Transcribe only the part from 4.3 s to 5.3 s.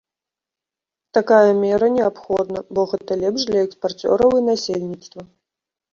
і насельніцтва.